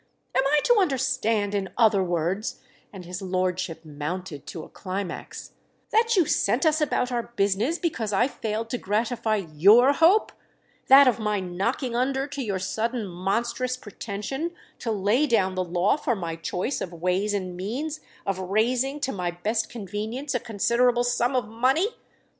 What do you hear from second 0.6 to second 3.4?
to understand, in other words,"—and his